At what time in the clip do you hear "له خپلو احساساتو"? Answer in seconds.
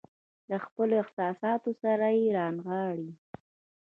0.49-1.71